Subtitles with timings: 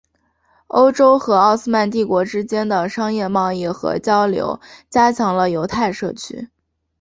[0.65, 6.49] 欧洲和奥斯曼帝国之间的商业贸易和交流加强了犹太社区。